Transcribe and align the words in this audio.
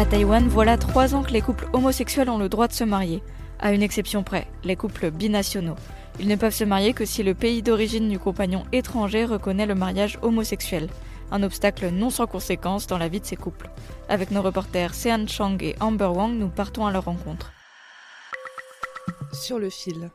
À 0.00 0.06
Taïwan, 0.06 0.48
voilà 0.48 0.78
trois 0.78 1.14
ans 1.14 1.22
que 1.22 1.30
les 1.30 1.42
couples 1.42 1.68
homosexuels 1.74 2.30
ont 2.30 2.38
le 2.38 2.48
droit 2.48 2.68
de 2.68 2.72
se 2.72 2.84
marier. 2.84 3.22
À 3.58 3.74
une 3.74 3.82
exception 3.82 4.22
près, 4.22 4.46
les 4.64 4.74
couples 4.74 5.10
binationaux. 5.10 5.76
Ils 6.18 6.26
ne 6.26 6.36
peuvent 6.36 6.54
se 6.54 6.64
marier 6.64 6.94
que 6.94 7.04
si 7.04 7.22
le 7.22 7.34
pays 7.34 7.60
d'origine 7.60 8.08
du 8.08 8.18
compagnon 8.18 8.64
étranger 8.72 9.26
reconnaît 9.26 9.66
le 9.66 9.74
mariage 9.74 10.18
homosexuel. 10.22 10.88
Un 11.30 11.42
obstacle 11.42 11.90
non 11.90 12.08
sans 12.08 12.26
conséquence 12.26 12.86
dans 12.86 12.96
la 12.96 13.08
vie 13.08 13.20
de 13.20 13.26
ces 13.26 13.36
couples. 13.36 13.68
Avec 14.08 14.30
nos 14.30 14.40
reporters 14.40 14.94
Sean 14.94 15.26
Chang 15.28 15.58
et 15.60 15.76
Amber 15.80 16.06
Wang, 16.06 16.32
nous 16.32 16.48
partons 16.48 16.86
à 16.86 16.92
leur 16.92 17.04
rencontre. 17.04 17.52
Sur 19.34 19.58
le 19.58 19.68
fil. 19.68 20.10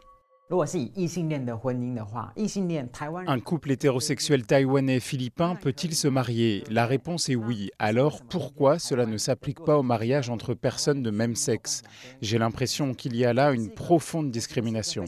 Un 3.28 3.40
couple 3.40 3.72
hétérosexuel 3.72 4.46
taïwanais 4.46 5.00
philippin 5.00 5.56
peut-il 5.56 5.96
se 5.96 6.08
marier? 6.08 6.64
La 6.70 6.86
réponse 6.86 7.30
est 7.30 7.36
oui. 7.36 7.72
Alors 7.80 8.22
pourquoi 8.22 8.78
cela 8.78 9.08
ne 9.08 9.18
s'applique 9.18 9.62
pas 9.62 9.80
au 9.80 9.82
mariage 9.82 10.30
entre 10.30 10.54
personnes 10.54 11.02
de 11.02 11.10
même 11.10 11.36
sexe? 11.36 11.82
J'ai 12.22 12.38
l'impression 12.38 12.94
qu'il 12.94 13.16
y 13.16 13.26
a 13.26 13.34
là 13.34 13.54
une 13.54 13.72
profonde 13.72 14.30
discrimination. 14.30 15.06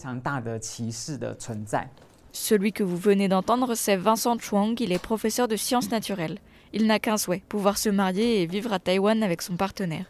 Celui 2.31 2.73
que 2.73 2.83
vous 2.83 2.97
venez 2.97 3.27
d'entendre, 3.27 3.75
c'est 3.75 3.95
Vincent 3.95 4.39
Chuang, 4.39 4.75
il 4.79 4.91
est 4.91 5.01
professeur 5.01 5.47
de 5.47 5.55
sciences 5.55 5.91
naturelles. 5.91 6.39
Il 6.73 6.87
n'a 6.87 6.97
qu'un 6.97 7.17
souhait, 7.17 7.43
pouvoir 7.47 7.77
se 7.77 7.89
marier 7.89 8.41
et 8.41 8.47
vivre 8.47 8.73
à 8.73 8.79
Taïwan 8.79 9.21
avec 9.21 9.43
son 9.43 9.55
partenaire. 9.55 10.05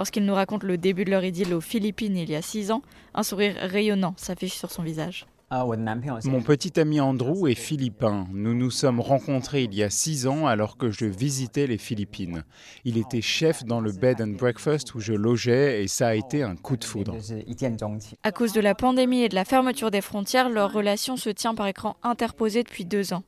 Lorsqu'il 0.00 0.24
nous 0.24 0.32
raconte 0.32 0.62
le 0.62 0.78
début 0.78 1.04
de 1.04 1.10
leur 1.10 1.22
idylle 1.22 1.52
aux 1.52 1.60
Philippines 1.60 2.16
il 2.16 2.30
y 2.30 2.34
a 2.34 2.40
six 2.40 2.70
ans, 2.70 2.80
un 3.12 3.22
sourire 3.22 3.54
rayonnant 3.60 4.14
s'affiche 4.16 4.54
sur 4.54 4.70
son 4.70 4.82
visage. 4.82 5.26
Mon 5.50 6.40
petit 6.40 6.80
ami 6.80 7.02
Andrew 7.02 7.46
est 7.48 7.54
philippin. 7.54 8.26
Nous 8.32 8.54
nous 8.54 8.70
sommes 8.70 9.00
rencontrés 9.00 9.64
il 9.64 9.74
y 9.74 9.82
a 9.82 9.90
six 9.90 10.26
ans 10.26 10.46
alors 10.46 10.78
que 10.78 10.90
je 10.90 11.04
visitais 11.04 11.66
les 11.66 11.76
Philippines. 11.76 12.44
Il 12.86 12.96
était 12.96 13.20
chef 13.20 13.62
dans 13.66 13.82
le 13.82 13.92
bed 13.92 14.22
and 14.22 14.38
breakfast 14.38 14.94
où 14.94 15.00
je 15.00 15.12
logeais 15.12 15.82
et 15.82 15.86
ça 15.86 16.08
a 16.08 16.14
été 16.14 16.42
un 16.42 16.56
coup 16.56 16.78
de 16.78 16.84
foudre. 16.84 17.18
À 18.22 18.32
cause 18.32 18.54
de 18.54 18.60
la 18.62 18.74
pandémie 18.74 19.20
et 19.20 19.28
de 19.28 19.34
la 19.34 19.44
fermeture 19.44 19.90
des 19.90 20.00
frontières, 20.00 20.48
leur 20.48 20.72
relation 20.72 21.18
se 21.18 21.28
tient 21.28 21.54
par 21.54 21.66
écran 21.66 21.96
interposé 22.02 22.62
depuis 22.62 22.86
deux 22.86 23.12
ans. 23.12 23.22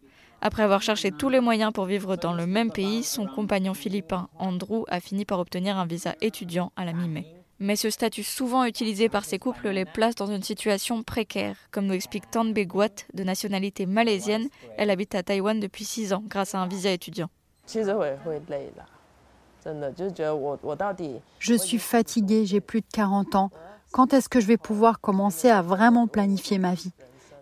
Après 0.45 0.65
avoir 0.65 0.83
cherché 0.83 1.13
tous 1.13 1.29
les 1.29 1.39
moyens 1.39 1.73
pour 1.73 1.85
vivre 1.85 2.17
dans 2.17 2.33
le 2.33 2.49
même 2.49 2.73
pays, 2.73 3.05
son 3.05 3.29
compagnon 3.29 3.75
philippin 3.75 4.29
Andrew 4.41 4.83
a 4.89 4.99
fini 4.99 5.25
par 5.25 5.39
obtenir 5.39 5.79
un 5.79 5.87
visa 5.87 6.17
étudiant 6.21 6.73
à 6.75 6.85
la 6.85 6.93
mi-mai. 6.93 7.25
Mais 7.61 7.77
ce 7.77 7.91
statut 7.91 8.25
souvent 8.25 8.65
utilisé 8.65 9.09
par 9.09 9.25
ces 9.25 9.39
couples 9.39 9.69
les 9.69 9.85
place 9.85 10.17
dans 10.17 10.27
une 10.27 10.43
situation 10.43 11.05
précaire, 11.05 11.55
comme 11.71 11.87
nous 11.87 11.95
explique 11.95 12.29
Tan 12.29 12.47
Beguat, 12.47 13.07
de 13.15 13.23
nationalité 13.23 13.87
malaisienne. 13.87 14.49
Elle 14.77 14.91
habite 14.91 15.15
à 15.15 15.23
Taïwan 15.23 15.61
depuis 15.61 15.85
6 15.85 16.13
ans 16.13 16.25
grâce 16.27 16.57
à 16.57 16.59
un 16.59 16.67
visa 16.67 16.91
étudiant. 16.91 17.29
Je 21.39 21.55
suis 21.55 21.79
fatiguée, 21.79 22.47
j'ai 22.47 22.61
plus 22.61 22.81
de 22.81 22.87
40 22.93 23.37
ans. 23.37 23.51
Quand 23.93 24.13
est-ce 24.13 24.29
que 24.29 24.41
je 24.41 24.47
vais 24.47 24.57
pouvoir 24.57 25.01
commencer 25.01 25.51
à 25.51 25.63
vraiment 25.63 26.09
planifier 26.09 26.59
ma 26.59 26.75
vie? 26.75 26.91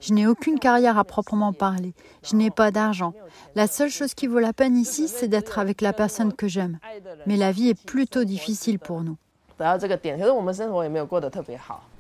Je 0.00 0.14
n'ai 0.14 0.26
aucune 0.26 0.58
carrière 0.58 0.98
à 0.98 1.04
proprement 1.04 1.52
parler. 1.52 1.94
Je 2.22 2.36
n'ai 2.36 2.50
pas 2.50 2.70
d'argent. 2.70 3.12
La 3.54 3.66
seule 3.66 3.90
chose 3.90 4.14
qui 4.14 4.26
vaut 4.26 4.38
la 4.38 4.52
peine 4.52 4.76
ici, 4.76 5.08
c'est 5.08 5.28
d'être 5.28 5.58
avec 5.58 5.80
la 5.80 5.92
personne 5.92 6.32
que 6.32 6.48
j'aime. 6.48 6.78
Mais 7.26 7.36
la 7.36 7.52
vie 7.52 7.68
est 7.68 7.86
plutôt 7.86 8.24
difficile 8.24 8.78
pour 8.78 9.02
nous. 9.02 9.16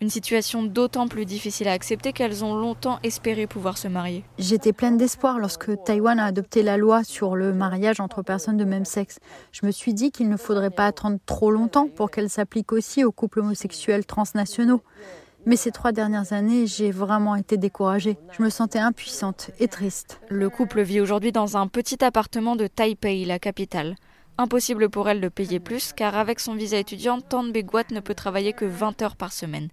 Une 0.00 0.08
situation 0.08 0.62
d'autant 0.62 1.08
plus 1.08 1.26
difficile 1.26 1.68
à 1.68 1.72
accepter 1.72 2.14
qu'elles 2.14 2.42
ont 2.42 2.54
longtemps 2.54 2.98
espéré 3.02 3.46
pouvoir 3.46 3.76
se 3.76 3.86
marier. 3.86 4.24
J'étais 4.38 4.72
pleine 4.72 4.96
d'espoir 4.96 5.38
lorsque 5.38 5.70
Taïwan 5.84 6.18
a 6.18 6.24
adopté 6.24 6.62
la 6.62 6.78
loi 6.78 7.04
sur 7.04 7.36
le 7.36 7.52
mariage 7.52 8.00
entre 8.00 8.22
personnes 8.22 8.56
de 8.56 8.64
même 8.64 8.86
sexe. 8.86 9.18
Je 9.52 9.66
me 9.66 9.72
suis 9.72 9.92
dit 9.92 10.10
qu'il 10.10 10.30
ne 10.30 10.38
faudrait 10.38 10.70
pas 10.70 10.86
attendre 10.86 11.18
trop 11.26 11.50
longtemps 11.50 11.88
pour 11.88 12.10
qu'elle 12.10 12.30
s'applique 12.30 12.72
aussi 12.72 13.04
aux 13.04 13.12
couples 13.12 13.40
homosexuels 13.40 14.06
transnationaux. 14.06 14.80
Mais 15.46 15.56
ces 15.56 15.70
trois 15.70 15.92
dernières 15.92 16.32
années, 16.32 16.66
j'ai 16.66 16.90
vraiment 16.90 17.34
été 17.34 17.56
découragée. 17.56 18.18
Je 18.32 18.42
me 18.42 18.50
sentais 18.50 18.78
impuissante 18.78 19.50
et 19.58 19.68
triste. 19.68 20.20
Le 20.28 20.50
couple 20.50 20.82
vit 20.82 21.00
aujourd'hui 21.00 21.32
dans 21.32 21.56
un 21.56 21.66
petit 21.66 22.04
appartement 22.04 22.56
de 22.56 22.66
Taipei, 22.66 23.24
la 23.24 23.38
capitale. 23.38 23.96
Impossible 24.38 24.88
pour 24.90 25.08
elle 25.08 25.20
de 25.20 25.28
payer 25.28 25.60
plus, 25.60 25.92
car 25.92 26.16
avec 26.16 26.40
son 26.40 26.54
visa 26.54 26.78
étudiant, 26.78 27.20
Tan 27.20 27.44
Beguat 27.44 27.90
ne 27.90 28.00
peut 28.00 28.14
travailler 28.14 28.52
que 28.52 28.64
20 28.64 29.02
heures 29.02 29.16
par 29.16 29.32
semaine. 29.32 29.68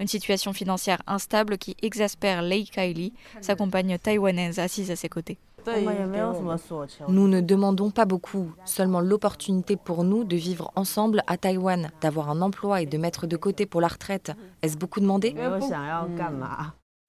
Une 0.00 0.08
situation 0.08 0.52
financière 0.52 1.02
instable 1.06 1.58
qui 1.58 1.76
exaspère 1.82 2.42
Lei 2.42 2.64
Kaili, 2.64 3.12
sa 3.40 3.54
compagne 3.54 3.98
taïwanaise 3.98 4.58
assise 4.58 4.90
à 4.90 4.96
ses 4.96 5.08
côtés. 5.08 5.38
Nous 7.08 7.28
ne 7.28 7.40
demandons 7.40 7.90
pas 7.90 8.04
beaucoup, 8.04 8.52
seulement 8.64 9.00
l'opportunité 9.00 9.76
pour 9.76 10.04
nous 10.04 10.24
de 10.24 10.36
vivre 10.36 10.70
ensemble 10.76 11.22
à 11.26 11.36
Taïwan, 11.36 11.90
d'avoir 12.00 12.30
un 12.30 12.42
emploi 12.42 12.82
et 12.82 12.86
de 12.86 12.98
mettre 12.98 13.26
de 13.26 13.36
côté 13.36 13.66
pour 13.66 13.80
la 13.80 13.88
retraite. 13.88 14.32
Est-ce 14.62 14.76
beaucoup 14.76 15.00
demandé? 15.00 15.34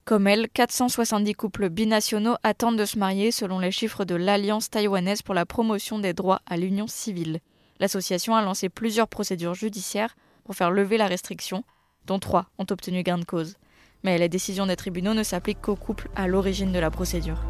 Comme 0.04 0.26
elle, 0.26 0.50
470 0.50 1.32
couples 1.32 1.70
binationaux 1.70 2.36
attendent 2.42 2.78
de 2.78 2.84
se 2.84 2.98
marier 2.98 3.30
selon 3.30 3.58
les 3.58 3.70
chiffres 3.70 4.04
de 4.04 4.14
l'Alliance 4.14 4.68
taïwanaise 4.68 5.22
pour 5.22 5.34
la 5.34 5.46
promotion 5.46 5.98
des 5.98 6.12
droits 6.12 6.40
à 6.46 6.58
l'union 6.58 6.86
civile. 6.86 7.40
L'association 7.80 8.34
a 8.36 8.42
lancé 8.42 8.68
plusieurs 8.68 9.08
procédures 9.08 9.54
judiciaires 9.54 10.14
pour 10.44 10.54
faire 10.54 10.70
lever 10.70 10.98
la 10.98 11.06
restriction, 11.06 11.64
dont 12.04 12.18
trois 12.18 12.46
ont 12.58 12.66
obtenu 12.70 13.02
gain 13.02 13.18
de 13.18 13.24
cause. 13.24 13.56
Mais 14.02 14.18
les 14.18 14.28
décisions 14.28 14.66
des 14.66 14.76
tribunaux 14.76 15.14
ne 15.14 15.22
s'appliquent 15.22 15.62
qu'aux 15.62 15.74
couples 15.74 16.10
à 16.14 16.28
l'origine 16.28 16.72
de 16.72 16.78
la 16.78 16.90
procédure. 16.90 17.40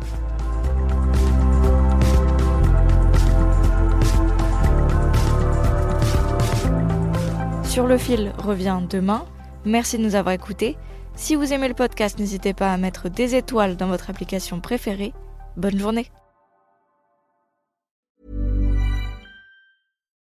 Sur 7.75 7.89
le 7.89 7.99
fil 7.99 8.33
revient 8.39 8.83
demain. 8.89 9.27
Merci 9.65 9.99
de 9.99 10.05
nous 10.05 10.15
avoir 10.15 10.33
écoutés. 10.33 10.77
Si 11.17 11.35
vous 11.35 11.53
aimez 11.53 11.67
le 11.67 11.75
podcast, 11.75 12.21
n'hésitez 12.21 12.55
pas 12.55 12.73
à 12.73 12.77
mettre 12.77 13.09
des 13.09 13.35
étoiles 13.35 13.77
dans 13.77 13.89
votre 13.89 14.11
application 14.11 14.61
préférée. 14.61 15.13
Bonne 15.57 15.77
journée. 15.77 16.09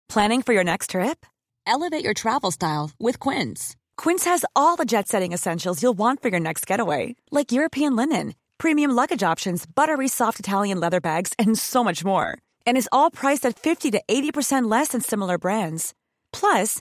Planning 0.09 0.43
for 0.43 0.55
your 0.55 0.65
next 0.65 0.91
trip? 0.91 1.25
Elevate 1.69 2.03
your 2.03 2.15
travel 2.15 2.51
style 2.51 2.91
with 2.99 3.21
Quince. 3.21 3.77
Quince 3.97 4.25
has 4.25 4.45
all 4.57 4.75
the 4.75 4.85
jet 4.85 5.07
setting 5.07 5.33
essentials 5.33 5.81
you'll 5.81 5.97
want 5.97 6.21
for 6.21 6.31
your 6.31 6.41
next 6.41 6.67
getaway, 6.67 7.15
like 7.31 7.53
European 7.53 7.95
linen, 7.95 8.35
premium 8.59 8.91
luggage 8.91 9.23
options, 9.23 9.67
buttery 9.67 10.09
soft 10.09 10.41
Italian 10.41 10.81
leather 10.81 11.01
bags, 11.01 11.33
and 11.39 11.57
so 11.57 11.85
much 11.85 12.05
more. 12.05 12.39
And 12.67 12.77
is 12.77 12.89
all 12.91 13.13
priced 13.13 13.47
at 13.47 13.57
50 13.57 13.93
to 13.93 14.03
80% 14.09 14.69
less 14.69 14.89
than 14.89 15.01
similar 15.01 15.39
brands. 15.39 15.95
Plus, 16.33 16.81